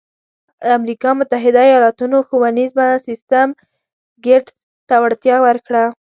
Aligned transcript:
د 0.61 0.63
امریکا 0.79 1.09
متحده 1.19 1.61
ایالتونو 1.69 2.17
ښوونیز 2.27 2.73
سیستم 3.07 3.47
ګېټس 4.25 4.55
ته 4.87 4.95
وړتیا 5.03 5.37
ورکړه. 5.45 5.83